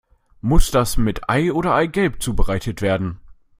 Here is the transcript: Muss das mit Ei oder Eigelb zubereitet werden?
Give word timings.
Muss 0.41 0.71
das 0.71 0.97
mit 0.97 1.29
Ei 1.29 1.53
oder 1.53 1.75
Eigelb 1.75 2.23
zubereitet 2.23 2.81
werden? 2.81 3.19